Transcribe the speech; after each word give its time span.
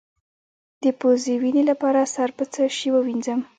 د 0.83 0.85
پوزې 0.99 1.35
وینې 1.41 1.63
لپاره 1.71 2.01
سر 2.15 2.29
په 2.37 2.43
څه 2.53 2.61
شي 2.77 2.89
ووینځم؟ 2.93 3.39